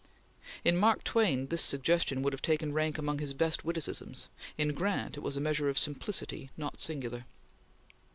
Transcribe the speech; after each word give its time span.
In 0.65 0.77
Mark 0.77 1.03
Twain, 1.03 1.45
this 1.49 1.61
suggestion 1.61 2.23
would 2.23 2.33
have 2.33 2.41
taken 2.41 2.73
rank 2.73 2.97
among 2.97 3.19
his 3.19 3.35
best 3.35 3.63
witticisms; 3.63 4.25
in 4.57 4.73
Grant 4.73 5.15
it 5.15 5.19
was 5.21 5.37
a 5.37 5.39
measure 5.39 5.69
of 5.69 5.77
simplicity 5.77 6.49
not 6.57 6.81
singular. 6.81 7.25